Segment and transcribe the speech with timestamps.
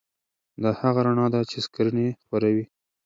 [0.61, 2.65] دا هغه رڼا ده چې سکرین یې خپروي.